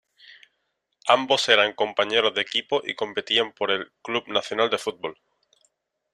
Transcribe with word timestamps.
Ambos 1.07 1.47
eran 1.47 1.73
compañeros 1.75 2.33
de 2.33 2.41
equipo 2.41 2.81
y 2.83 2.95
competían 2.95 3.51
por 3.53 3.69
el 3.69 3.91
Club 4.01 4.23
Nacional 4.29 4.71
de 4.71 4.79
Football. 4.79 5.15